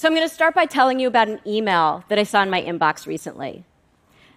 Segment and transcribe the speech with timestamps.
[0.00, 2.48] So I'm going to start by telling you about an email that I saw in
[2.48, 3.64] my inbox recently.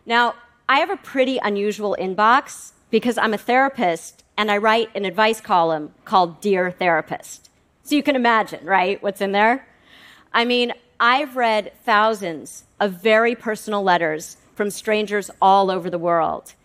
[0.05, 0.35] Now,
[0.67, 5.39] I have a pretty unusual inbox because I'm a therapist and I write an advice
[5.39, 7.49] column called Dear Therapist.
[7.83, 9.65] So you can imagine, right, what's in there?
[10.33, 16.55] I mean, I've read thousands of very personal letters from strangers all over the world.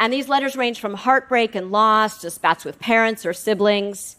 [0.00, 4.16] And these letters range from heartbreak and loss to spats with parents or siblings.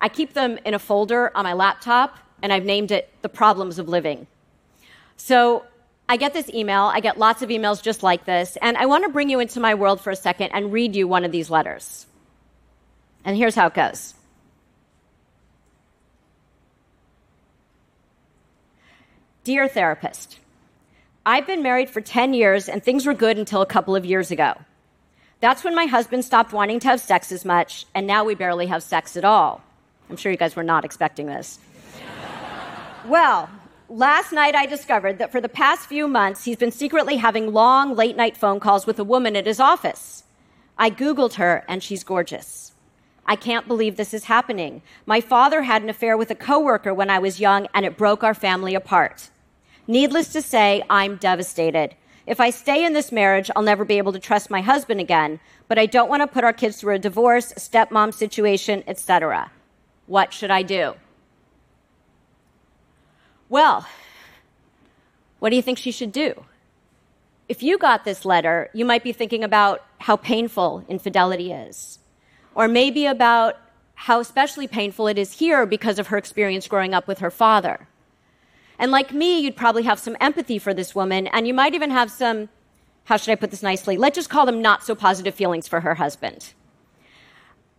[0.00, 3.80] I keep them in a folder on my laptop, and I've named it The Problems
[3.80, 4.28] of Living.
[5.16, 5.64] So
[6.08, 9.02] I get this email, I get lots of emails just like this, and I want
[9.02, 11.50] to bring you into my world for a second and read you one of these
[11.50, 12.06] letters.
[13.24, 14.14] And here's how it goes
[19.42, 20.38] Dear therapist,
[21.26, 24.30] I've been married for 10 years and things were good until a couple of years
[24.30, 24.54] ago.
[25.40, 28.68] That's when my husband stopped wanting to have sex as much, and now we barely
[28.68, 29.64] have sex at all.
[30.08, 31.58] I'm sure you guys were not expecting this.
[33.08, 33.48] Well,
[33.88, 37.94] last night I discovered that for the past few months, he's been secretly having long
[37.94, 40.24] late night phone calls with a woman at his office.
[40.78, 42.72] I Googled her, and she's gorgeous.
[43.24, 44.82] I can't believe this is happening.
[45.04, 48.22] My father had an affair with a coworker when I was young, and it broke
[48.22, 49.30] our family apart.
[49.86, 51.94] Needless to say, I'm devastated.
[52.26, 55.40] If I stay in this marriage, I'll never be able to trust my husband again,
[55.68, 59.50] but I don't want to put our kids through a divorce, stepmom situation, etc.
[60.06, 60.94] What should I do?
[63.48, 63.86] Well,
[65.38, 66.44] what do you think she should do?
[67.48, 72.00] If you got this letter, you might be thinking about how painful infidelity is,
[72.54, 73.56] or maybe about
[73.94, 77.86] how especially painful it is here because of her experience growing up with her father.
[78.78, 81.90] And like me, you'd probably have some empathy for this woman, and you might even
[81.90, 82.48] have some,
[83.04, 83.96] how should I put this nicely?
[83.96, 86.52] Let's just call them not so positive feelings for her husband.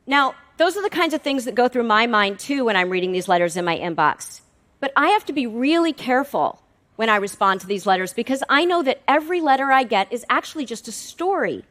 [0.08, 2.90] Now, those are the kinds of things that go through my mind too when I'm
[2.90, 4.42] reading these letters in my inbox.
[4.80, 6.62] But I have to be really careful
[6.96, 10.26] when I respond to these letters because I know that every letter I get is
[10.30, 11.64] actually just a story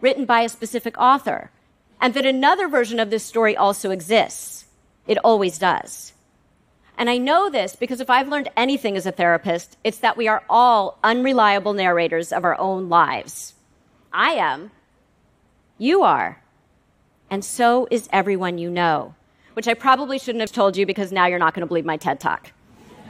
[0.00, 1.50] written by a specific author,
[2.00, 4.64] and that another version of this story also exists.
[5.06, 6.12] It always does.
[6.98, 10.28] And I know this because if I've learned anything as a therapist, it's that we
[10.28, 13.54] are all unreliable narrators of our own lives.
[14.12, 14.70] I am.
[15.78, 16.42] You are.
[17.30, 19.14] And so is everyone you know,
[19.54, 21.96] which I probably shouldn't have told you because now you're not going to believe my
[21.96, 22.52] TED talk.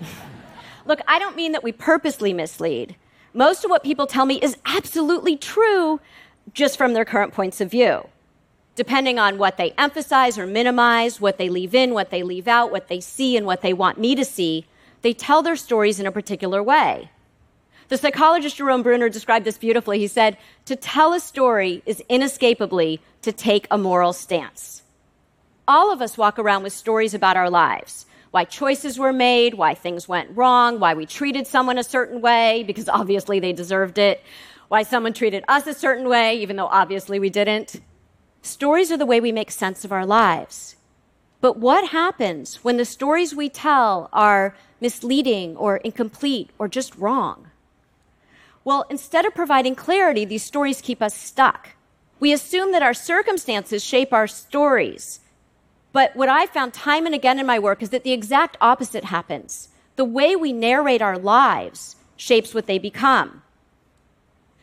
[0.87, 2.97] Look, I don't mean that we purposely mislead.
[3.35, 6.01] Most of what people tell me is absolutely true
[6.53, 8.09] just from their current points of view
[8.75, 12.71] depending on what they emphasize or minimize, what they leave in, what they leave out,
[12.71, 14.67] what they see, and what they want me to see,
[15.03, 17.11] they tell their stories in a particular way.
[17.89, 19.99] The psychologist Jerome Bruner described this beautifully.
[19.99, 24.83] He said, To tell a story is inescapably to take a moral stance.
[25.69, 29.75] All of us walk around with stories about our lives why choices were made, why
[29.75, 34.23] things went wrong, why we treated someone a certain way, because obviously they deserved it,
[34.69, 37.81] why someone treated us a certain way, even though obviously we didn't.
[38.41, 40.77] Stories are the way we make sense of our lives.
[41.43, 47.51] But what happens when the stories we tell are misleading or incomplete or just wrong?
[48.65, 51.71] Well, instead of providing clarity, these stories keep us stuck.
[52.19, 55.21] We assume that our circumstances shape our stories.
[55.93, 59.05] But what I've found time and again in my work is that the exact opposite
[59.05, 59.69] happens.
[59.97, 63.43] The way we narrate our lives shapes what they become.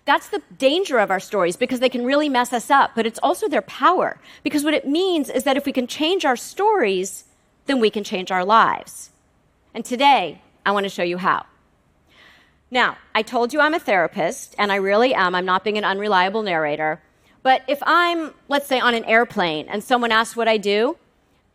[0.05, 3.19] That's the danger of our stories because they can really mess us up, but it's
[3.21, 4.19] also their power.
[4.41, 7.25] Because what it means is that if we can change our stories,
[7.67, 9.11] then we can change our lives.
[9.75, 11.45] And today, I want to show you how.
[12.71, 15.35] Now, I told you I'm a therapist, and I really am.
[15.35, 17.01] I'm not being an unreliable narrator.
[17.43, 20.97] But if I'm, let's say, on an airplane and someone asks what I do,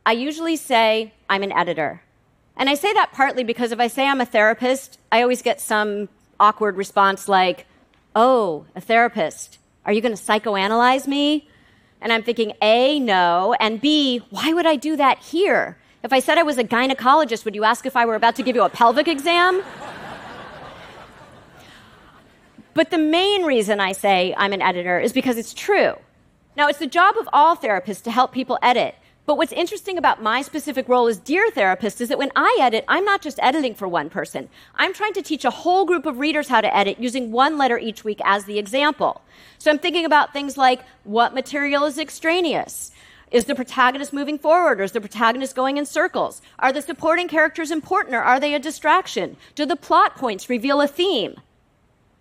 [0.07, 2.03] I usually say I'm an editor.
[2.57, 5.61] And I say that partly because if I say I'm a therapist, I always get
[5.61, 7.67] some awkward response like,
[8.15, 9.59] Oh, a therapist.
[9.85, 11.49] Are you going to psychoanalyze me?
[12.01, 13.57] And I'm thinking, A, no.
[13.59, 15.79] And B, why would I do that here?
[16.03, 18.43] If I said I was a gynecologist, would you ask if I were about to
[18.43, 19.63] give you a pelvic exam?
[22.75, 25.95] but the main reason I say I'm an editor is because it's true.
[26.57, 28.95] Now, it's the job of all therapists to help people edit.
[29.27, 32.85] But what's interesting about my specific role as Dear Therapist is that when I edit,
[32.89, 34.51] I'm not just editing for one person.
[34.75, 37.79] I'm trying to teach a whole group of readers how to edit using one letter
[37.79, 39.23] each week as the example.
[39.57, 42.91] So I'm thinking about things like what material is extraneous?
[43.31, 46.43] Is the protagonist moving forward or is the protagonist going in circles?
[46.59, 49.39] Are the supporting characters important or are they a distraction?
[49.55, 51.41] Do the plot points reveal a theme?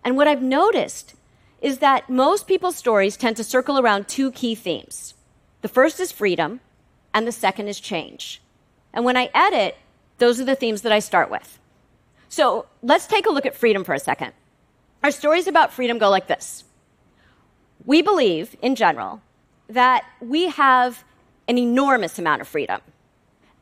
[0.02, 1.14] And what I've noticed
[1.60, 5.14] is that most people's stories tend to circle around two key themes.
[5.60, 6.60] The first is freedom,
[7.14, 8.42] and the second is change.
[8.92, 9.76] And when I edit,
[10.18, 11.58] those are the themes that I start with.
[12.28, 14.32] So let's take a look at freedom for a second.
[15.02, 16.64] Our stories about freedom go like this
[17.86, 19.22] We believe, in general,
[19.68, 21.04] that we have
[21.46, 22.80] an enormous amount of freedom,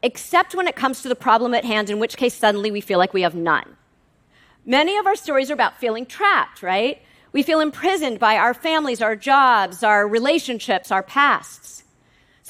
[0.03, 2.99] except when it comes to the problem at hand, in which case suddenly we feel
[2.99, 3.77] like we have none.
[4.65, 7.03] Many of our stories are about feeling trapped, right?
[7.33, 11.82] We feel imprisoned by our families, our jobs, our relationships, our pasts.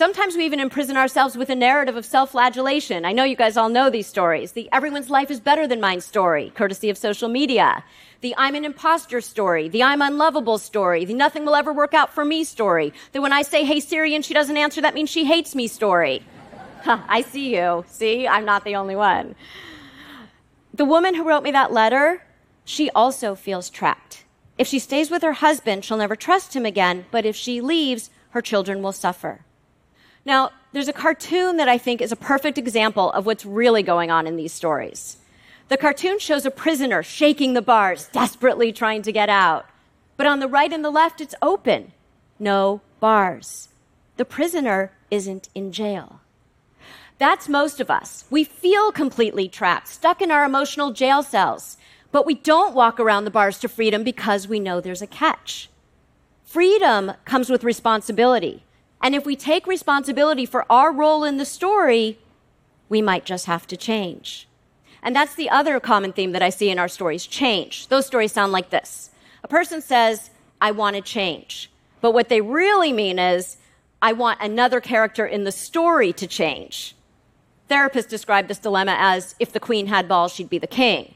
[0.02, 3.04] Sometimes we even imprison ourselves with a narrative of self flagellation.
[3.04, 4.50] I know you guys all know these stories.
[4.50, 7.84] The everyone's life is better than mine story, courtesy of social media.
[8.20, 9.68] The I'm an imposter story.
[9.68, 11.04] The I'm unlovable story.
[11.04, 12.92] The nothing will ever work out for me story.
[13.12, 15.68] The when I say, hey Siri, and she doesn't answer, that means she hates me
[15.68, 16.24] story.
[16.82, 17.84] Huh, I see you.
[17.86, 19.36] See, I'm not the only one.
[20.74, 22.24] The woman who wrote me that letter,
[22.64, 24.24] she also feels trapped.
[24.58, 28.10] If she stays with her husband, she'll never trust him again, but if she leaves,
[28.30, 29.44] her children will suffer.
[30.24, 34.10] Now, there's a cartoon that I think is a perfect example of what's really going
[34.10, 35.18] on in these stories.
[35.68, 39.66] The cartoon shows a prisoner shaking the bars, desperately trying to get out.
[40.16, 41.92] But on the right and the left, it's open.
[42.38, 43.68] No bars.
[44.16, 46.20] The prisoner isn't in jail.
[47.18, 48.24] That's most of us.
[48.30, 51.76] We feel completely trapped, stuck in our emotional jail cells.
[52.10, 55.70] But we don't walk around the bars to freedom because we know there's a catch.
[56.44, 58.64] Freedom comes with responsibility.
[59.02, 62.18] And if we take responsibility for our role in the story,
[62.88, 64.48] we might just have to change.
[65.02, 67.88] And that's the other common theme that I see in our stories change.
[67.88, 69.10] Those stories sound like this
[69.42, 71.70] A person says, I want to change.
[72.00, 73.56] But what they really mean is,
[74.00, 76.94] I want another character in the story to change.
[77.70, 81.14] Therapists describe this dilemma as if the queen had balls, she'd be the king.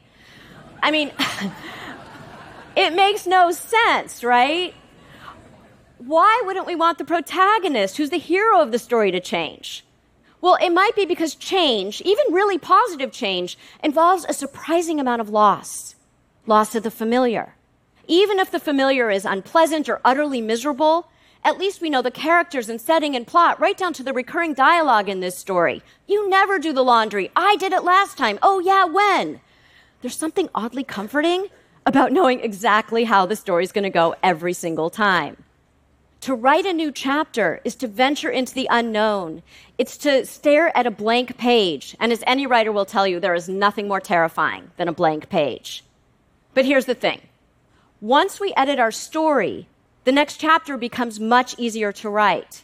[0.81, 1.11] I mean,
[2.75, 4.73] it makes no sense, right?
[5.99, 9.85] Why wouldn't we want the protagonist, who's the hero of the story, to change?
[10.39, 15.29] Well, it might be because change, even really positive change, involves a surprising amount of
[15.29, 15.95] loss
[16.47, 17.55] loss of the familiar.
[18.07, 21.09] Even if the familiar is unpleasant or utterly miserable,
[21.43, 24.53] at least we know the characters and setting and plot, right down to the recurring
[24.53, 25.83] dialogue in this story.
[26.07, 27.31] You never do the laundry.
[27.35, 28.39] I did it last time.
[28.41, 29.41] Oh, yeah, when?
[30.01, 31.47] There's something oddly comforting
[31.85, 35.43] about knowing exactly how the story's going to go every single time.
[36.21, 39.43] To write a new chapter is to venture into the unknown.
[39.77, 41.95] It's to stare at a blank page.
[41.99, 45.29] And as any writer will tell you, there is nothing more terrifying than a blank
[45.29, 45.83] page.
[46.53, 47.21] But here's the thing
[48.01, 49.67] once we edit our story,
[50.03, 52.63] the next chapter becomes much easier to write.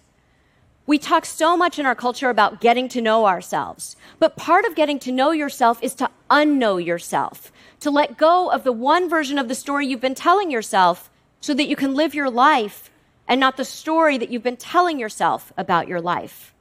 [0.86, 4.76] We talk so much in our culture about getting to know ourselves, but part of
[4.76, 9.38] getting to know yourself is to unknow yourself, to let go of the one version
[9.40, 11.10] of the story you've been telling yourself
[11.40, 12.90] so that you can live your life
[13.28, 16.54] and not the story that you've been telling yourself about your life.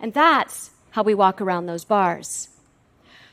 [0.00, 2.48] And that's how we walk around those bars.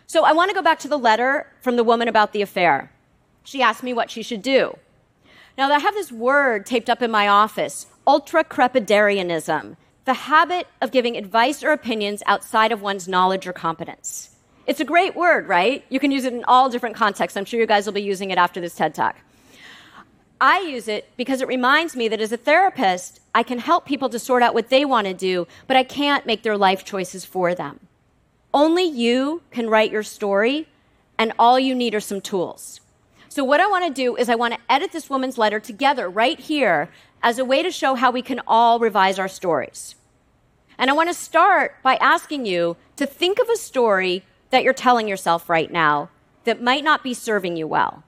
[0.07, 2.91] So I want to go back to the letter from the woman about the affair.
[3.43, 4.77] She asked me what she should do.
[5.57, 10.91] Now, I have this word taped up in my office ultra crepidarianism, the habit of
[10.91, 14.35] giving advice or opinions outside of one's knowledge or competence.
[14.65, 15.83] It's a great word, right?
[15.89, 17.37] You can use it in all different contexts.
[17.37, 19.15] I'm sure you guys will be using it after this TED Talk.
[20.41, 24.09] I use it because it reminds me that as a therapist, I can help people
[24.09, 27.25] to sort out what they want to do, but I can't make their life choices
[27.25, 27.79] for them.
[28.53, 30.67] Only you can write your story,
[31.17, 32.79] and all you need are some tools.
[33.27, 36.09] So, what I want to do is, I want to edit this woman's letter together
[36.09, 36.89] right here
[37.21, 39.95] as a way to show how we can all revise our stories.
[40.77, 44.73] And I want to start by asking you to think of a story that you're
[44.73, 46.09] telling yourself right now
[46.45, 48.03] that might not be serving you well.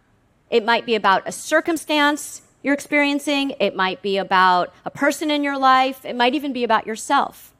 [0.51, 5.43] It might be about a circumstance you're experiencing, it might be about a person in
[5.43, 7.53] your life, it might even be about yourself.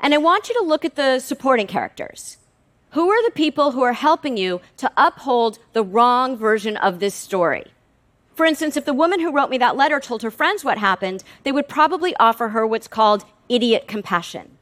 [0.00, 2.38] And I want you to look at the supporting characters.
[2.92, 7.14] Who are the people who are helping you to uphold the wrong version of this
[7.14, 7.66] story?
[8.34, 11.22] For instance, if the woman who wrote me that letter told her friends what happened,
[11.42, 14.56] they would probably offer her what's called idiot compassion.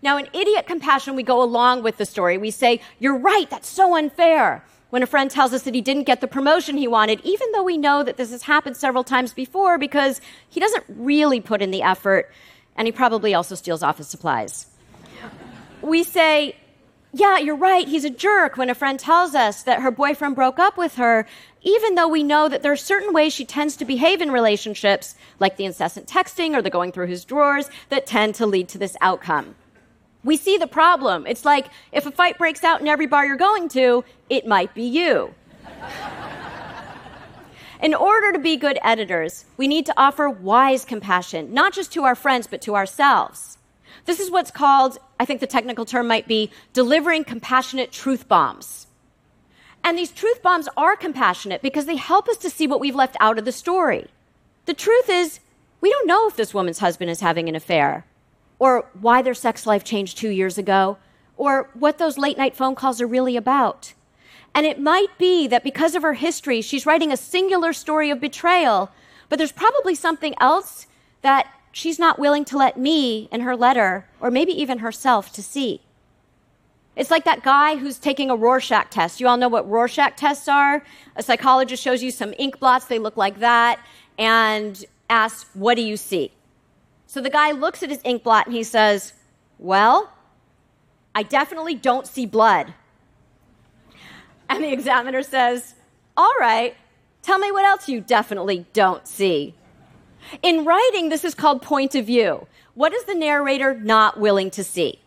[0.00, 2.38] Now, in idiot compassion, we go along with the story.
[2.38, 6.02] We say, You're right, that's so unfair when a friend tells us that he didn't
[6.02, 9.32] get the promotion he wanted, even though we know that this has happened several times
[9.32, 10.20] before because
[10.50, 12.30] he doesn't really put in the effort
[12.76, 14.66] and he probably also steals office supplies.
[15.80, 16.56] We say,
[17.14, 20.58] yeah, you're right, he's a jerk when a friend tells us that her boyfriend broke
[20.58, 21.26] up with her,
[21.62, 25.14] even though we know that there are certain ways she tends to behave in relationships,
[25.40, 28.76] like the incessant texting or the going through his drawers, that tend to lead to
[28.76, 29.54] this outcome
[30.24, 31.26] we see the problem.
[31.26, 34.74] It's like if a fight breaks out in every bar you're going to, it might
[34.74, 35.34] be you.
[37.82, 42.04] in order to be good editors, we need to offer wise compassion, not just to
[42.04, 43.58] our friends, but to ourselves.
[44.04, 48.86] This is what's called, I think the technical term might be, delivering compassionate truth bombs.
[49.84, 53.16] And these truth bombs are compassionate because they help us to see what we've left
[53.18, 54.06] out of the story.
[54.66, 55.40] The truth is,
[55.80, 58.04] we don't know if this woman's husband is having an affair,
[58.62, 60.96] or why their sex life changed two years ago,
[61.36, 63.92] or what those late night phone calls are really about.
[64.54, 68.20] And it might be that because of her history, she's writing a singular story of
[68.20, 68.88] betrayal,
[69.28, 70.86] but there's probably something else
[71.22, 75.42] that she's not willing to let me in her letter, or maybe even herself, to
[75.42, 75.80] see.
[76.94, 79.18] It's like that guy who's taking a Rorschach test.
[79.18, 80.84] You all know what Rorschach tests are?
[81.16, 83.84] A psychologist shows you some ink blots, they look like that,
[84.16, 86.30] and asks, What do you see?
[87.12, 89.12] So the guy looks at his ink blot and he says,
[89.58, 90.10] Well,
[91.14, 92.72] I definitely don't see blood.
[94.48, 95.74] And the examiner says,
[96.16, 96.74] All right,
[97.20, 99.52] tell me what else you definitely don't see.
[100.40, 102.46] In writing, this is called point of view.
[102.72, 104.98] What is the narrator not willing to see?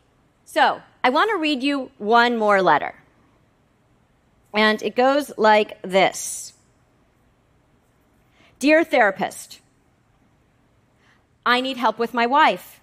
[0.43, 2.93] So, I want to read you one more letter.
[4.53, 6.53] And it goes like this
[8.59, 9.59] Dear therapist,
[11.45, 12.81] I need help with my wife.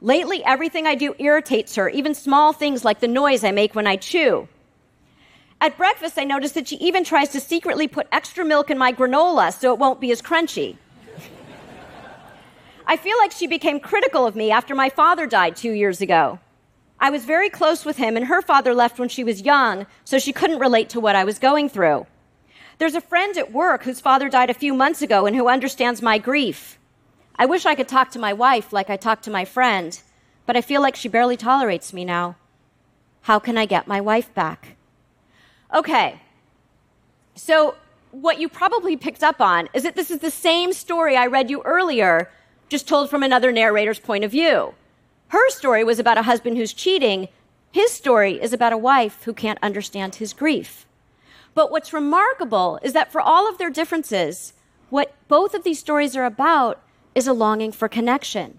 [0.00, 3.86] Lately, everything I do irritates her, even small things like the noise I make when
[3.86, 4.48] I chew.
[5.60, 8.92] At breakfast, I notice that she even tries to secretly put extra milk in my
[8.92, 10.78] granola so it won't be as crunchy.
[12.86, 16.40] I feel like she became critical of me after my father died two years ago.
[16.98, 20.18] I was very close with him, and her father left when she was young, so
[20.18, 22.06] she couldn't relate to what I was going through.
[22.78, 26.02] There's a friend at work whose father died a few months ago and who understands
[26.02, 26.79] my grief.
[27.40, 29.98] I wish I could talk to my wife like I talk to my friend,
[30.44, 32.36] but I feel like she barely tolerates me now.
[33.22, 34.76] How can I get my wife back?
[35.72, 36.20] Okay.
[37.34, 37.76] So,
[38.10, 41.48] what you probably picked up on is that this is the same story I read
[41.48, 42.30] you earlier,
[42.68, 44.74] just told from another narrator's point of view.
[45.28, 47.28] Her story was about a husband who's cheating.
[47.72, 50.84] His story is about a wife who can't understand his grief.
[51.54, 54.52] But what's remarkable is that for all of their differences,
[54.90, 56.82] what both of these stories are about
[57.14, 58.58] is a longing for connection.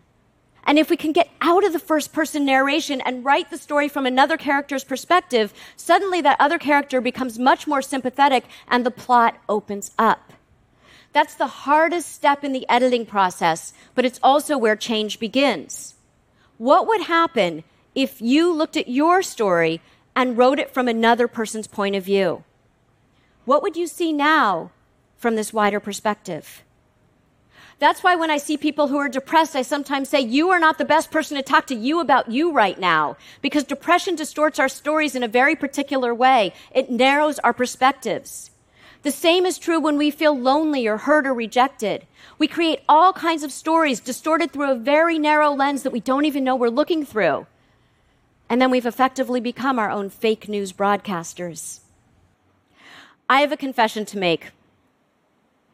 [0.64, 3.88] And if we can get out of the first person narration and write the story
[3.88, 9.38] from another character's perspective, suddenly that other character becomes much more sympathetic and the plot
[9.50, 10.34] opens up.
[11.14, 15.96] That's the hardest step in the editing process, but it's also where change begins.
[16.58, 17.64] What would happen
[17.96, 19.82] if you looked at your story
[20.16, 22.44] and wrote it from another person's point of view?
[23.46, 24.72] What would you see now
[25.18, 26.64] from this wider perspective?
[27.82, 30.78] That's why when I see people who are depressed, I sometimes say, You are not
[30.78, 33.18] the best person to talk to you about you right now.
[33.42, 38.52] Because depression distorts our stories in a very particular way, it narrows our perspectives.
[39.02, 42.06] The same is true when we feel lonely or hurt or rejected.
[42.38, 46.26] We create all kinds of stories distorted through a very narrow lens that we don't
[46.26, 47.48] even know we're looking through.
[48.48, 51.80] And then we've effectively become our own fake news broadcasters.
[53.28, 54.52] I have a confession to make.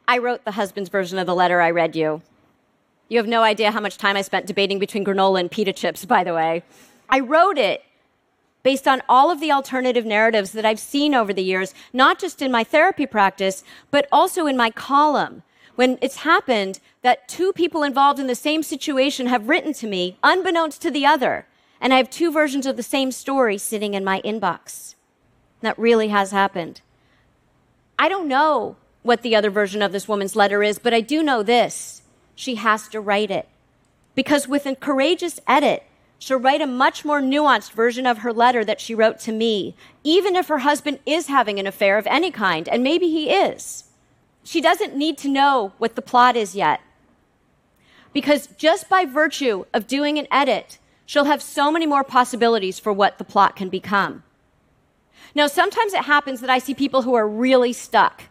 [0.08, 2.22] I wrote the husband's version of the letter I read you.
[3.10, 6.06] You have no idea how much time I spent debating between granola and pita chips,
[6.06, 6.64] by the way.
[7.10, 7.84] I wrote it
[8.64, 12.42] based on all of the alternative narratives that I've seen over the years, not just
[12.42, 15.44] in my therapy practice, but also in my column.
[15.76, 20.18] When it's happened that two people involved in the same situation have written to me,
[20.24, 21.46] unbeknownst to the other,
[21.80, 24.96] and I have two versions of the same story sitting in my inbox.
[25.62, 26.82] That really has happened.
[28.00, 31.24] I don't know what the other version of this woman's letter is, but I do
[31.24, 32.02] know this.
[32.36, 33.48] She has to write it.
[34.14, 35.84] Because with a courageous edit,
[36.20, 39.76] she'll write a much more nuanced version of her letter that she wrote to me,
[40.04, 43.86] even if her husband is having an affair of any kind, and maybe he is.
[44.44, 46.82] She doesn't need to know what the plot is yet.
[48.14, 52.92] Because just by virtue of doing an edit, she'll have so many more possibilities for
[52.92, 54.24] what the plot can become.
[55.36, 58.24] Now, sometimes it happens that I see people who are really stuck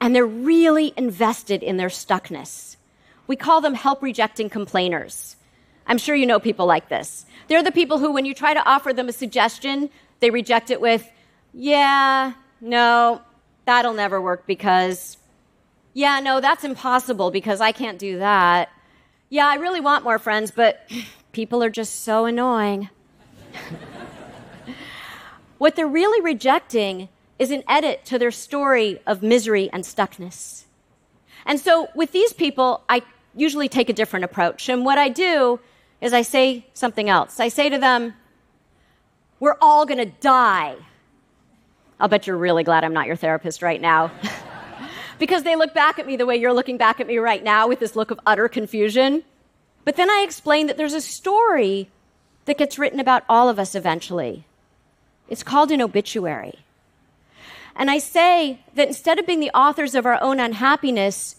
[0.00, 2.76] and they're really invested in their stuckness.
[3.26, 5.36] We call them help rejecting complainers.
[5.86, 7.26] I'm sure you know people like this.
[7.48, 10.80] They're the people who, when you try to offer them a suggestion, they reject it
[10.80, 11.08] with,
[11.52, 13.20] yeah, no,
[13.64, 15.16] that'll never work because,
[15.94, 18.70] yeah, no, that's impossible because I can't do that.
[19.28, 20.88] Yeah, I really want more friends, but
[21.32, 22.88] people are just so annoying.
[25.58, 27.08] what they're really rejecting
[27.38, 30.64] is an edit to their story of misery and stuckness.
[31.44, 33.02] And so with these people, I
[33.34, 34.68] usually take a different approach.
[34.68, 35.60] And what I do
[36.00, 37.38] is I say something else.
[37.38, 38.14] I say to them,
[39.38, 40.76] We're all going to die.
[42.00, 44.10] I'll bet you're really glad I'm not your therapist right now.
[45.18, 47.68] because they look back at me the way you're looking back at me right now
[47.68, 49.22] with this look of utter confusion.
[49.84, 51.88] But then I explain that there's a story
[52.44, 54.44] that gets written about all of us eventually.
[55.28, 56.58] It's called an obituary.
[57.76, 61.36] And I say that instead of being the authors of our own unhappiness,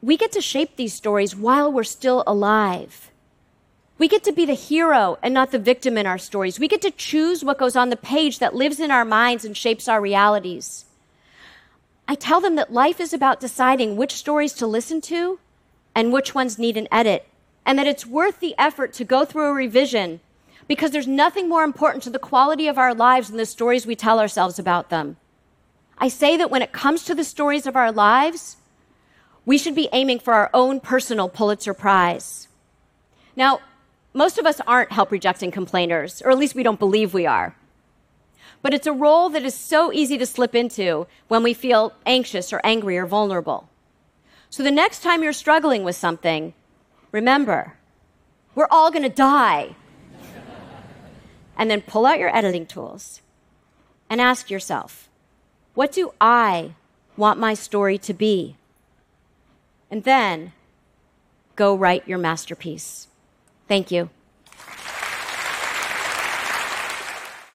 [0.00, 3.10] we get to shape these stories while we're still alive.
[3.98, 6.60] We get to be the hero and not the victim in our stories.
[6.60, 9.56] We get to choose what goes on the page that lives in our minds and
[9.56, 10.84] shapes our realities.
[12.06, 15.40] I tell them that life is about deciding which stories to listen to
[15.96, 17.26] and which ones need an edit,
[17.66, 20.20] and that it's worth the effort to go through a revision
[20.68, 23.96] because there's nothing more important to the quality of our lives than the stories we
[23.96, 25.16] tell ourselves about them.
[25.98, 28.56] I say that when it comes to the stories of our lives,
[29.44, 32.48] we should be aiming for our own personal Pulitzer Prize.
[33.34, 33.60] Now,
[34.14, 37.56] most of us aren't help rejecting complainers, or at least we don't believe we are.
[38.62, 42.52] But it's a role that is so easy to slip into when we feel anxious
[42.52, 43.68] or angry or vulnerable.
[44.50, 46.54] So the next time you're struggling with something,
[47.12, 47.74] remember,
[48.54, 49.76] we're all going to die.
[51.56, 53.20] and then pull out your editing tools
[54.08, 55.07] and ask yourself,
[55.78, 56.72] what do I
[57.16, 58.56] want my story to be?
[59.92, 60.50] And then
[61.54, 63.06] go write your masterpiece.
[63.68, 64.10] Thank you.